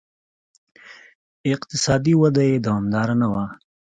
اقتصادي 1.53 2.13
وده 2.21 2.43
یې 2.49 2.57
دوامداره 2.65 3.15
نه 3.21 3.27
وه 3.31 3.45